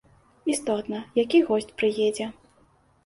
[0.53, 2.31] Істотна, які госць прыедзе.